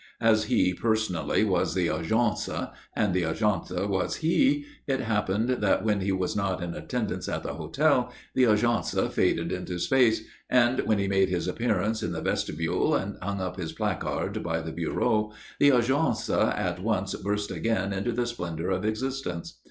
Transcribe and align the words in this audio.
As 0.19 0.45
he, 0.45 0.73
personally, 0.73 1.43
was 1.43 1.75
the 1.75 1.85
Agence, 1.89 2.49
and 2.95 3.13
the 3.13 3.21
Agence 3.21 3.69
was 3.87 4.15
he, 4.15 4.65
it 4.87 4.99
happened 5.01 5.47
that 5.47 5.85
when 5.85 6.01
he 6.01 6.11
was 6.11 6.35
not 6.35 6.63
in 6.63 6.73
attendance 6.73 7.29
at 7.29 7.43
the 7.43 7.53
hotel, 7.53 8.11
the 8.33 8.45
Agence 8.45 8.97
faded 9.11 9.51
into 9.51 9.77
space, 9.77 10.23
and 10.49 10.79
when 10.87 10.97
he 10.97 11.07
made 11.07 11.29
his 11.29 11.47
appearance 11.47 12.01
in 12.01 12.13
the 12.13 12.21
vestibule 12.21 12.95
and 12.95 13.17
hung 13.21 13.39
up 13.39 13.57
his 13.57 13.73
placard 13.73 14.41
by 14.41 14.59
the 14.59 14.71
bureau, 14.71 15.33
the 15.59 15.69
Agence 15.69 16.31
at 16.31 16.81
once 16.81 17.13
burst 17.13 17.51
again 17.51 17.93
into 17.93 18.11
the 18.11 18.25
splendour 18.25 18.71
of 18.71 18.83
existence. 18.83 19.59